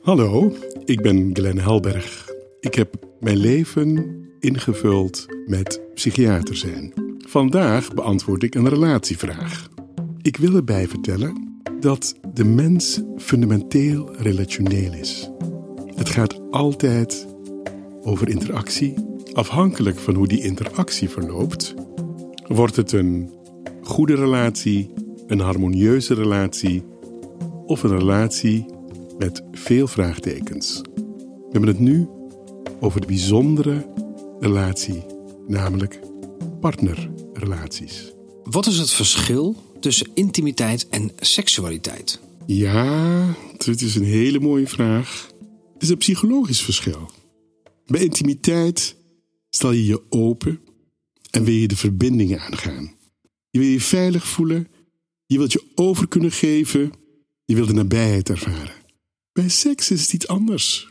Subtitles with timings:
[0.00, 0.52] Hallo,
[0.84, 2.28] ik ben Glenn Helberg.
[2.60, 6.92] Ik heb mijn leven ingevuld met psychiater zijn.
[7.18, 9.68] Vandaag beantwoord ik een relatievraag.
[10.22, 15.30] Ik wil erbij vertellen dat de mens fundamenteel relationeel is.
[15.94, 17.26] Het gaat altijd
[18.02, 18.94] over interactie.
[19.32, 21.74] Afhankelijk van hoe die interactie verloopt,
[22.46, 23.30] wordt het een
[23.82, 24.92] goede relatie,
[25.26, 26.84] een harmonieuze relatie
[27.66, 28.78] of een relatie
[29.20, 30.80] met veel vraagtekens.
[30.94, 32.08] We hebben het nu
[32.80, 33.92] over de bijzondere
[34.40, 35.04] relatie,
[35.46, 36.00] namelijk
[36.60, 38.12] partnerrelaties.
[38.42, 42.20] Wat is het verschil tussen intimiteit en seksualiteit?
[42.46, 45.30] Ja, dit is een hele mooie vraag.
[45.72, 47.10] Het is een psychologisch verschil.
[47.86, 48.96] Bij intimiteit
[49.50, 50.60] stel je je open
[51.30, 52.94] en wil je de verbindingen aangaan.
[53.50, 54.68] Je wil je veilig voelen,
[55.26, 56.92] je wilt je over kunnen geven,
[57.44, 58.79] je wilt de nabijheid ervaren.
[59.32, 60.88] Bij seks is het iets anders.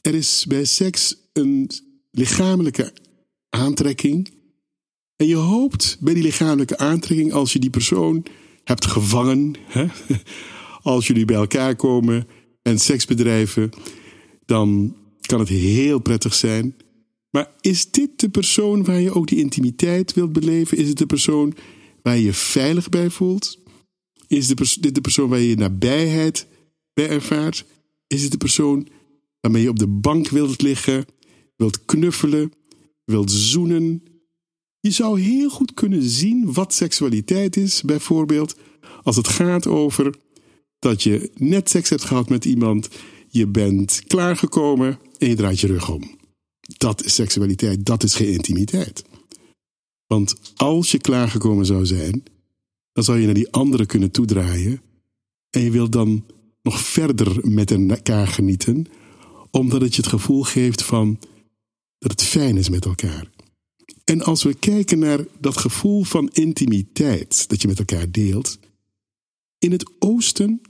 [0.00, 1.70] Er is bij seks een
[2.10, 2.92] lichamelijke
[3.50, 4.32] aantrekking.
[5.16, 8.26] En je hoopt bij die lichamelijke aantrekking, als je die persoon
[8.64, 9.86] hebt gevangen, hè,
[10.82, 12.26] als jullie bij elkaar komen
[12.62, 13.70] en seks bedrijven,
[14.44, 16.76] dan kan het heel prettig zijn.
[17.30, 20.78] Maar is dit de persoon waar je ook die intimiteit wilt beleven?
[20.78, 21.54] Is het de persoon
[22.02, 23.58] waar je je veilig bij voelt?
[24.26, 26.53] Is dit de persoon waar je je nabijheid bij
[26.94, 27.64] ervaart?
[28.06, 28.88] Is het de persoon
[29.40, 31.04] waarmee je op de bank wilt liggen,
[31.56, 32.52] wilt knuffelen,
[33.04, 34.02] wilt zoenen?
[34.80, 38.56] Je zou heel goed kunnen zien wat seksualiteit is, bijvoorbeeld
[39.02, 40.14] als het gaat over
[40.78, 42.88] dat je net seks hebt gehad met iemand,
[43.28, 46.18] je bent klaargekomen en je draait je rug om.
[46.76, 49.04] Dat is seksualiteit, dat is geen intimiteit.
[50.06, 52.22] Want als je klaargekomen zou zijn,
[52.92, 54.82] dan zou je naar die andere kunnen toedraaien
[55.50, 56.24] en je wilt dan
[56.64, 58.86] nog verder met elkaar genieten,
[59.50, 61.18] omdat het je het gevoel geeft van
[61.98, 63.30] dat het fijn is met elkaar.
[64.04, 68.58] En als we kijken naar dat gevoel van intimiteit dat je met elkaar deelt,
[69.58, 70.60] in het oosten,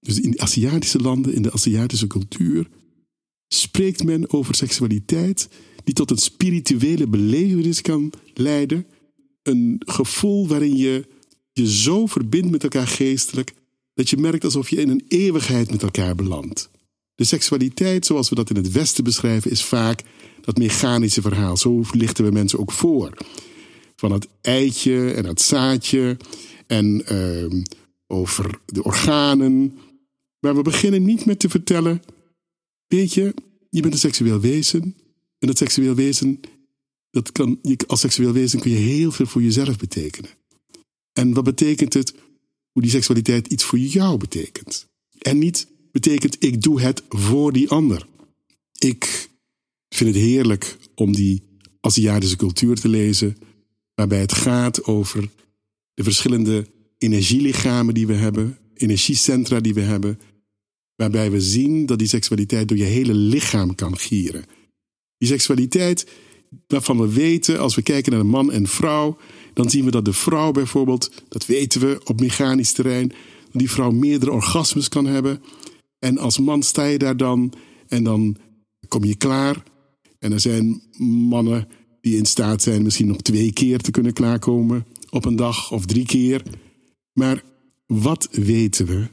[0.00, 2.68] dus in de Aziatische landen, in de Aziatische cultuur,
[3.48, 5.48] spreekt men over seksualiteit
[5.84, 8.86] die tot een spirituele belevenis kan leiden.
[9.42, 11.08] Een gevoel waarin je
[11.52, 13.54] je zo verbindt met elkaar geestelijk
[13.96, 16.70] dat je merkt alsof je in een eeuwigheid met elkaar belandt.
[17.14, 20.02] De seksualiteit, zoals we dat in het Westen beschrijven, is vaak
[20.40, 21.56] dat mechanische verhaal.
[21.56, 23.12] Zo lichten we mensen ook voor.
[23.96, 26.16] Van het eitje en het zaadje
[26.66, 27.62] en uh,
[28.06, 29.78] over de organen.
[30.40, 32.02] Maar we beginnen niet met te vertellen
[32.86, 33.34] Weet je,
[33.70, 34.82] je bent een seksueel wezen.
[35.38, 36.40] En dat seksueel wezen,
[37.10, 40.30] dat kan, als seksueel wezen kun je heel veel voor jezelf betekenen.
[41.12, 42.14] En wat betekent het
[42.76, 44.88] hoe die seksualiteit iets voor jou betekent?
[45.18, 48.06] En niet betekent ik doe het voor die ander.
[48.78, 49.28] Ik
[49.88, 51.42] vind het heerlijk om die
[51.80, 53.36] Aziatische cultuur te lezen,
[53.94, 55.30] waarbij het gaat over
[55.94, 56.66] de verschillende
[56.98, 60.18] energielichamen die we hebben, energiecentra die we hebben,
[60.96, 64.44] Waarbij we zien dat die seksualiteit door je hele lichaam kan gieren.
[65.18, 66.06] Die seksualiteit
[66.66, 69.16] waarvan we weten, als we kijken naar een man en vrouw,
[69.52, 73.12] dan zien we dat de vrouw bijvoorbeeld, dat weten we op mechanisch terrein,
[73.52, 75.42] die vrouw meerdere orgasmes kan hebben.
[75.98, 77.52] En als man sta je daar dan
[77.88, 78.36] en dan
[78.88, 79.62] kom je klaar.
[80.18, 80.82] En er zijn
[81.28, 81.68] mannen
[82.00, 85.86] die in staat zijn misschien nog twee keer te kunnen klaarkomen op een dag of
[85.86, 86.42] drie keer.
[87.12, 87.42] Maar
[87.86, 89.08] wat weten we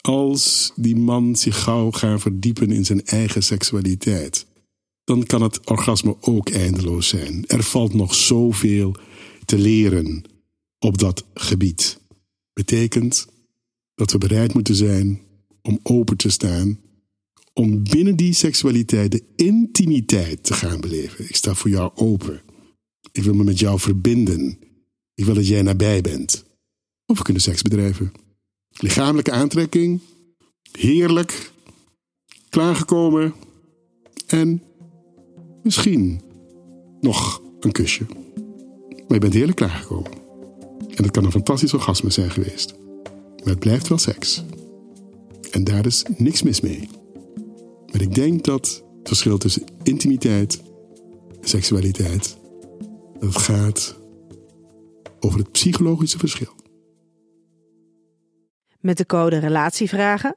[0.00, 4.46] als die man zich gauw gaat verdiepen in zijn eigen seksualiteit,
[5.04, 7.46] dan kan het orgasme ook eindeloos zijn.
[7.46, 8.94] Er valt nog zoveel
[9.44, 10.22] te leren
[10.78, 12.00] op dat gebied.
[12.52, 13.26] Betekent
[13.94, 15.20] dat we bereid moeten zijn
[15.62, 16.80] om open te staan,
[17.52, 21.24] om binnen die seksualiteit de intimiteit te gaan beleven.
[21.24, 22.42] Ik sta voor jou open.
[23.12, 24.58] Ik wil me met jou verbinden.
[25.14, 26.44] Ik wil dat jij nabij bent.
[27.06, 28.12] Of we kunnen seks bedrijven.
[28.70, 30.00] Lichamelijke aantrekking.
[30.72, 31.52] Heerlijk.
[32.48, 33.34] Klaargekomen.
[34.26, 34.62] En
[35.64, 36.20] misschien
[37.00, 38.06] nog een kusje.
[38.94, 40.10] Maar je bent heerlijk klaargekomen.
[40.88, 42.74] En het kan een fantastisch orgasme zijn geweest.
[43.36, 44.44] Maar het blijft wel seks.
[45.50, 46.88] En daar is niks mis mee.
[47.92, 48.66] Maar ik denk dat
[48.98, 50.62] het verschil tussen intimiteit
[51.40, 52.36] en seksualiteit,
[53.18, 53.96] dat gaat
[55.20, 56.52] over het psychologische verschil.
[58.80, 60.36] Met de code Relatievragen